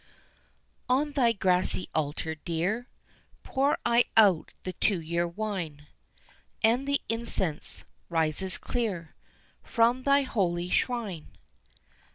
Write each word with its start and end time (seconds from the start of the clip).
On 0.89 1.11
thy 1.11 1.31
grassy 1.31 1.87
altar, 1.93 2.33
dear, 2.33 2.87
Pour 3.43 3.77
I 3.85 4.05
out 4.17 4.51
the 4.63 4.73
two 4.73 4.99
year 4.99 5.27
wine, 5.27 5.85
And 6.63 6.87
the 6.87 7.01
incense 7.07 7.85
rises 8.09 8.57
clear 8.57 9.13
From 9.61 10.01
thy 10.01 10.23
holy 10.23 10.71
shrine. 10.71 11.37